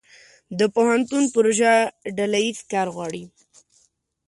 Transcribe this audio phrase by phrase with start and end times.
[0.59, 1.73] د پوهنتون پروژه
[2.17, 3.23] ډله ییز کار غواړي.